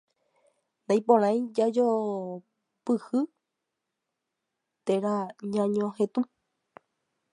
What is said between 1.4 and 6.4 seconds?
jajopopyhy térã ñañohetũ.